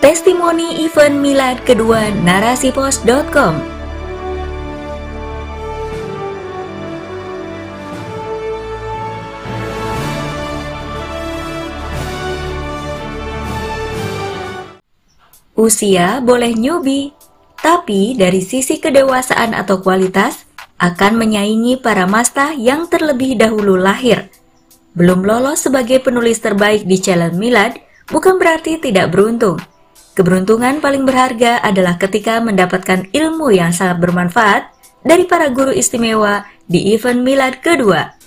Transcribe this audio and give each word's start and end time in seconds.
Testimoni 0.00 0.80
event 0.80 1.20
Milad 1.20 1.60
kedua 1.68 2.08
narasipos.com 2.24 3.60
Usia 15.52 16.24
boleh 16.24 16.56
newbie, 16.56 17.12
tapi 17.60 18.16
dari 18.16 18.40
sisi 18.40 18.80
kedewasaan 18.80 19.52
atau 19.52 19.84
kualitas 19.84 20.48
akan 20.80 21.20
menyaingi 21.20 21.76
para 21.76 22.08
masta 22.08 22.56
yang 22.56 22.88
terlebih 22.88 23.36
dahulu 23.36 23.76
lahir. 23.76 24.32
Belum 24.96 25.20
lolos 25.20 25.68
sebagai 25.68 26.00
penulis 26.00 26.40
terbaik 26.40 26.88
di 26.88 26.96
Challenge 26.96 27.36
Milad 27.36 27.76
bukan 28.08 28.40
berarti 28.40 28.80
tidak 28.80 29.12
beruntung. 29.12 29.60
Keberuntungan 30.10 30.82
paling 30.82 31.06
berharga 31.06 31.62
adalah 31.62 31.94
ketika 31.94 32.42
mendapatkan 32.42 33.06
ilmu 33.14 33.54
yang 33.54 33.70
sangat 33.70 34.02
bermanfaat 34.02 34.62
dari 35.06 35.24
para 35.24 35.48
guru 35.48 35.70
istimewa 35.70 36.44
di 36.66 36.92
event 36.92 37.22
Milad 37.22 37.62
kedua. 37.62 38.18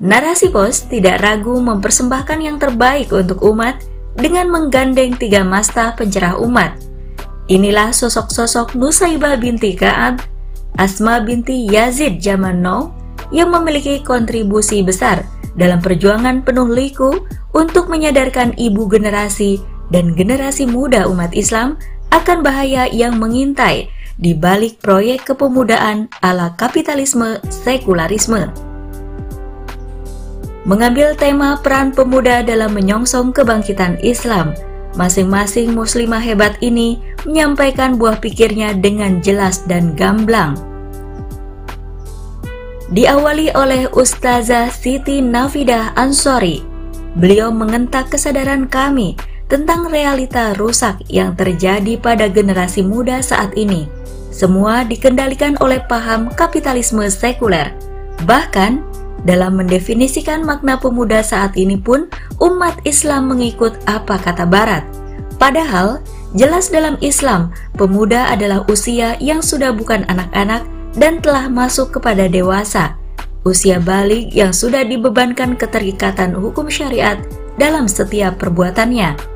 Narasi 0.00 0.48
Pos 0.48 0.88
tidak 0.88 1.20
ragu 1.20 1.60
mempersembahkan 1.60 2.40
yang 2.40 2.56
terbaik 2.56 3.12
untuk 3.12 3.44
umat 3.44 3.84
dengan 4.16 4.48
menggandeng 4.48 5.12
tiga 5.20 5.44
masta 5.44 5.92
pencerah 5.92 6.40
umat. 6.40 6.72
Inilah 7.52 7.92
sosok-sosok 7.92 8.72
Nusaibah 8.80 9.36
binti 9.36 9.76
Ka'ab, 9.76 10.24
Asma 10.80 11.20
binti 11.20 11.68
Yazid 11.68 12.22
zaman 12.22 12.64
now 12.64 12.96
yang 13.28 13.52
memiliki 13.52 14.00
kontribusi 14.00 14.80
besar 14.80 15.26
dalam 15.52 15.82
perjuangan 15.84 16.40
penuh 16.46 16.70
liku 16.70 17.26
untuk 17.52 17.90
menyadarkan 17.90 18.54
ibu 18.56 18.86
generasi 18.86 19.60
dan 19.90 20.14
generasi 20.14 20.66
muda 20.66 21.06
umat 21.10 21.34
Islam 21.34 21.78
akan 22.10 22.42
bahaya 22.42 22.90
yang 22.90 23.18
mengintai 23.18 23.90
di 24.18 24.34
balik 24.34 24.78
proyek 24.82 25.26
kepemudaan 25.28 26.10
ala 26.22 26.54
kapitalisme 26.58 27.38
sekularisme 27.50 28.70
mengambil 30.68 31.16
tema 31.16 31.56
peran 31.60 31.90
pemuda 31.90 32.44
dalam 32.44 32.76
menyongsong 32.76 33.32
kebangkitan 33.32 33.96
Islam. 34.04 34.52
Masing-masing 34.98 35.70
muslimah 35.70 36.18
hebat 36.18 36.58
ini 36.58 36.98
menyampaikan 37.22 37.94
buah 37.94 38.18
pikirnya 38.18 38.74
dengan 38.74 39.22
jelas 39.22 39.62
dan 39.70 39.94
gamblang. 39.94 40.58
Diawali 42.90 43.54
oleh 43.54 43.86
Ustazah 43.94 44.66
Siti 44.74 45.22
Nafidah 45.22 45.94
Ansori, 45.94 46.66
beliau 47.14 47.54
mengentak 47.54 48.10
kesadaran 48.10 48.66
kami 48.66 49.14
tentang 49.50 49.90
realita 49.90 50.54
rusak 50.54 51.02
yang 51.10 51.34
terjadi 51.34 51.98
pada 51.98 52.30
generasi 52.30 52.86
muda 52.86 53.18
saat 53.18 53.50
ini. 53.58 53.90
Semua 54.30 54.86
dikendalikan 54.86 55.58
oleh 55.58 55.82
paham 55.90 56.30
kapitalisme 56.30 57.02
sekuler. 57.10 57.74
Bahkan, 58.30 58.80
dalam 59.26 59.58
mendefinisikan 59.60 60.46
makna 60.46 60.78
pemuda 60.78 61.20
saat 61.20 61.58
ini 61.58 61.76
pun, 61.76 62.06
umat 62.40 62.78
Islam 62.86 63.28
mengikut 63.34 63.76
apa 63.84 64.16
kata 64.16 64.46
Barat. 64.46 64.86
Padahal, 65.36 65.98
jelas 66.32 66.70
dalam 66.70 66.94
Islam, 67.02 67.50
pemuda 67.74 68.30
adalah 68.30 68.64
usia 68.70 69.18
yang 69.18 69.42
sudah 69.42 69.74
bukan 69.74 70.06
anak-anak 70.08 70.64
dan 70.94 71.18
telah 71.18 71.50
masuk 71.50 71.98
kepada 71.98 72.30
dewasa. 72.30 72.96
Usia 73.42 73.80
balik 73.80 74.30
yang 74.36 74.52
sudah 74.52 74.84
dibebankan 74.84 75.56
keterikatan 75.56 76.36
hukum 76.36 76.68
syariat 76.68 77.16
dalam 77.56 77.88
setiap 77.88 78.36
perbuatannya. 78.36 79.29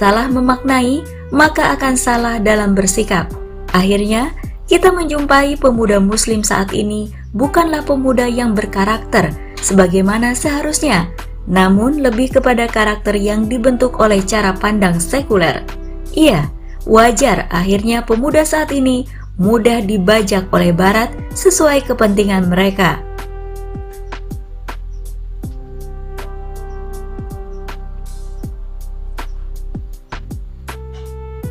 Salah 0.00 0.32
memaknai, 0.32 1.04
maka 1.28 1.76
akan 1.76 1.92
salah 1.92 2.40
dalam 2.40 2.72
bersikap. 2.72 3.28
Akhirnya, 3.76 4.32
kita 4.64 4.88
menjumpai 4.88 5.60
pemuda 5.60 6.00
muslim 6.00 6.40
saat 6.40 6.72
ini 6.72 7.12
bukanlah 7.36 7.84
pemuda 7.84 8.24
yang 8.24 8.56
berkarakter 8.56 9.28
sebagaimana 9.60 10.32
seharusnya, 10.32 11.12
namun 11.44 12.00
lebih 12.00 12.32
kepada 12.32 12.64
karakter 12.64 13.12
yang 13.12 13.44
dibentuk 13.44 14.00
oleh 14.00 14.24
cara 14.24 14.56
pandang 14.56 14.96
sekuler. 14.96 15.60
Iya, 16.16 16.48
wajar 16.88 17.44
akhirnya 17.52 18.00
pemuda 18.00 18.40
saat 18.40 18.72
ini 18.72 19.04
mudah 19.36 19.84
dibajak 19.84 20.48
oleh 20.48 20.72
Barat 20.72 21.12
sesuai 21.36 21.84
kepentingan 21.84 22.48
mereka. 22.48 23.04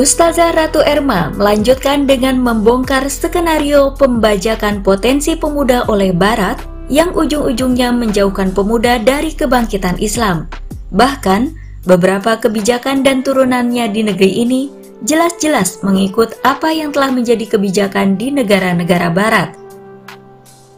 Ustazah 0.00 0.56
Ratu 0.56 0.80
Erma 0.80 1.28
melanjutkan 1.36 2.08
dengan 2.08 2.40
membongkar 2.40 3.04
skenario 3.12 3.92
pembajakan 4.00 4.80
potensi 4.80 5.36
pemuda 5.36 5.84
oleh 5.92 6.08
Barat 6.08 6.56
yang 6.88 7.12
ujung-ujungnya 7.12 7.92
menjauhkan 7.92 8.48
pemuda 8.56 8.96
dari 8.96 9.36
kebangkitan 9.36 10.00
Islam. 10.00 10.48
Bahkan, 10.96 11.52
beberapa 11.84 12.40
kebijakan 12.40 13.04
dan 13.04 13.20
turunannya 13.20 13.92
di 13.92 14.00
negeri 14.08 14.40
ini 14.40 14.72
jelas-jelas 15.04 15.84
mengikut 15.84 16.32
apa 16.48 16.72
yang 16.72 16.96
telah 16.96 17.12
menjadi 17.12 17.44
kebijakan 17.44 18.16
di 18.16 18.32
negara-negara 18.32 19.12
Barat. 19.12 19.52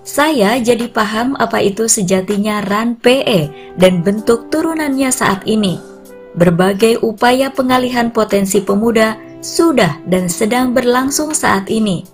Saya 0.02 0.58
jadi 0.58 0.90
paham 0.90 1.38
apa 1.38 1.62
itu 1.62 1.86
sejatinya 1.86 2.58
RAN 2.66 2.98
PE 2.98 3.70
dan 3.78 4.02
bentuk 4.02 4.50
turunannya 4.50 5.14
saat 5.14 5.46
ini 5.46 5.91
Berbagai 6.32 7.04
upaya 7.04 7.52
pengalihan 7.52 8.08
potensi 8.08 8.64
pemuda 8.64 9.20
sudah 9.44 10.00
dan 10.08 10.32
sedang 10.32 10.72
berlangsung 10.72 11.36
saat 11.36 11.68
ini. 11.68 12.06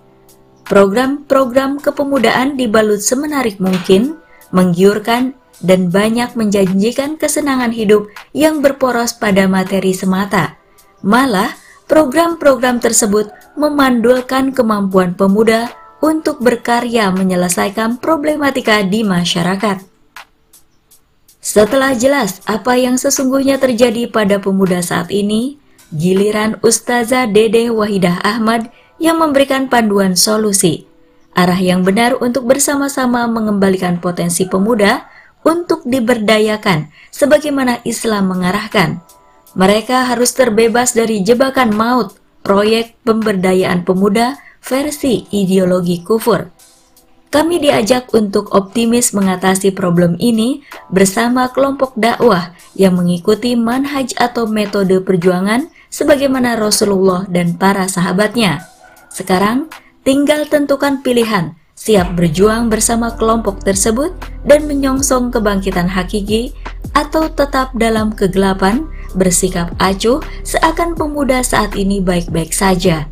Program-program 0.66 1.80
kepemudaan 1.80 2.58
dibalut 2.58 3.00
semenarik 3.00 3.62
mungkin, 3.62 4.18
menggiurkan, 4.50 5.32
dan 5.58 5.90
banyak 5.90 6.38
menjanjikan 6.38 7.18
kesenangan 7.18 7.74
hidup 7.74 8.06
yang 8.30 8.62
berporos 8.62 9.14
pada 9.14 9.50
materi 9.50 9.90
semata. 9.90 10.54
Malah, 11.02 11.54
program-program 11.90 12.78
tersebut 12.78 13.30
memandulkan 13.58 14.54
kemampuan 14.54 15.18
pemuda 15.18 15.72
untuk 15.98 16.38
berkarya 16.38 17.10
menyelesaikan 17.10 17.98
problematika 17.98 18.86
di 18.86 19.02
masyarakat. 19.02 19.97
Setelah 21.48 21.97
jelas 21.97 22.44
apa 22.44 22.76
yang 22.76 23.00
sesungguhnya 23.00 23.56
terjadi 23.56 24.04
pada 24.12 24.36
pemuda 24.36 24.84
saat 24.84 25.09
ini, 25.09 25.56
giliran 25.88 26.60
Ustazah 26.60 27.25
Dede 27.25 27.72
Wahidah 27.72 28.20
Ahmad 28.20 28.69
yang 29.00 29.16
memberikan 29.16 29.64
panduan 29.72 30.12
solusi, 30.12 30.84
arah 31.32 31.56
yang 31.56 31.88
benar 31.88 32.20
untuk 32.20 32.44
bersama-sama 32.44 33.25
mengembalikan 33.32 33.97
potensi 33.97 34.44
pemuda 34.44 35.09
untuk 35.41 35.88
diberdayakan 35.88 36.92
sebagaimana 37.09 37.80
Islam 37.88 38.28
mengarahkan. 38.28 39.00
Mereka 39.56 40.04
harus 40.04 40.36
terbebas 40.36 40.92
dari 40.92 41.25
jebakan 41.25 41.72
maut, 41.72 42.12
proyek 42.44 42.92
pemberdayaan 43.09 43.88
pemuda 43.88 44.36
versi 44.60 45.25
ideologi 45.32 46.04
kufur 46.04 46.53
kami 47.28 47.61
diajak 47.61 48.09
untuk 48.16 48.49
optimis 48.56 49.12
mengatasi 49.12 49.72
problem 49.77 50.16
ini 50.16 50.65
bersama 50.89 51.53
kelompok 51.53 51.93
dakwah 51.97 52.56
yang 52.72 52.97
mengikuti 52.97 53.53
manhaj 53.53 54.16
atau 54.16 54.49
metode 54.49 55.00
perjuangan 55.05 55.69
sebagaimana 55.93 56.56
Rasulullah 56.56 57.28
dan 57.28 57.56
para 57.56 57.84
sahabatnya. 57.84 58.65
Sekarang, 59.12 59.69
tinggal 60.05 60.49
tentukan 60.49 61.05
pilihan, 61.05 61.53
siap 61.77 62.16
berjuang 62.16 62.72
bersama 62.72 63.12
kelompok 63.12 63.60
tersebut 63.60 64.16
dan 64.49 64.65
menyongsong 64.65 65.28
kebangkitan 65.28 65.89
hakiki 65.89 66.57
atau 66.97 67.28
tetap 67.28 67.77
dalam 67.77 68.13
kegelapan, 68.13 68.89
bersikap 69.13 69.72
acuh 69.81 70.21
seakan 70.45 70.97
pemuda 70.97 71.45
saat 71.45 71.77
ini 71.77 72.01
baik-baik 72.01 72.53
saja. 72.57 73.09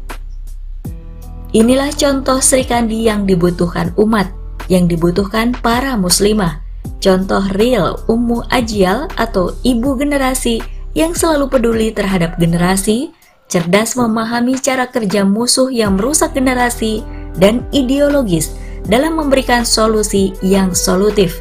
Inilah 1.57 1.89
contoh 1.97 2.37
Sri 2.45 2.69
Kandi 2.69 3.09
yang 3.09 3.25
dibutuhkan 3.25 3.97
umat, 3.97 4.29
yang 4.69 4.85
dibutuhkan 4.85 5.57
para 5.57 5.97
muslimah. 5.97 6.61
Contoh 7.01 7.41
real 7.57 7.97
Ummu 8.13 8.45
Ajial 8.53 9.09
atau 9.17 9.57
ibu 9.65 9.97
generasi 9.97 10.61
yang 10.93 11.17
selalu 11.17 11.49
peduli 11.49 11.89
terhadap 11.97 12.37
generasi, 12.37 13.09
cerdas 13.49 13.97
memahami 13.97 14.61
cara 14.61 14.85
kerja 14.85 15.25
musuh 15.25 15.73
yang 15.73 15.97
merusak 15.97 16.37
generasi, 16.37 17.01
dan 17.41 17.65
ideologis 17.73 18.53
dalam 18.85 19.17
memberikan 19.17 19.65
solusi 19.65 20.37
yang 20.45 20.77
solutif. 20.77 21.41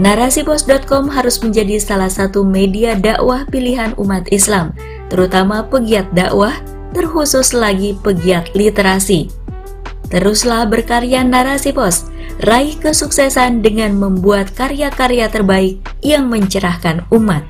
Narasipos.com 0.00 1.12
harus 1.12 1.36
menjadi 1.44 1.76
salah 1.76 2.08
satu 2.08 2.40
media 2.40 2.96
dakwah 2.96 3.44
pilihan 3.52 3.92
umat 4.00 4.32
Islam, 4.32 4.72
terutama 5.12 5.60
pegiat 5.68 6.08
dakwah 6.16 6.56
terkhusus 6.92 7.56
lagi 7.56 7.96
pegiat 7.98 8.52
literasi. 8.56 9.28
Teruslah 10.08 10.64
berkarya 10.64 11.20
narasi 11.20 11.76
pos, 11.76 12.08
raih 12.40 12.80
kesuksesan 12.80 13.60
dengan 13.60 13.92
membuat 13.92 14.56
karya-karya 14.56 15.28
terbaik 15.28 15.84
yang 16.00 16.32
mencerahkan 16.32 17.04
umat. 17.12 17.44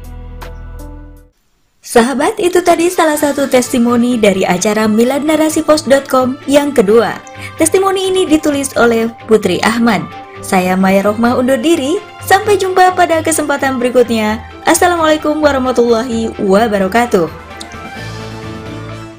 Sahabat, 1.88 2.36
itu 2.36 2.60
tadi 2.60 2.92
salah 2.92 3.16
satu 3.16 3.48
testimoni 3.48 4.20
dari 4.20 4.44
acara 4.44 4.84
miladnarasipos.com 4.84 6.36
yang 6.44 6.74
kedua. 6.74 7.16
Testimoni 7.56 8.12
ini 8.12 8.28
ditulis 8.28 8.76
oleh 8.76 9.08
Putri 9.24 9.56
Ahmad. 9.64 10.04
Saya 10.44 10.76
Maya 10.76 11.00
Rohmah 11.00 11.40
undur 11.40 11.56
diri. 11.56 11.96
Sampai 12.28 12.60
jumpa 12.60 12.92
pada 12.92 13.24
kesempatan 13.24 13.80
berikutnya. 13.80 14.36
Assalamualaikum 14.68 15.40
warahmatullahi 15.40 16.28
wabarakatuh. 16.36 17.47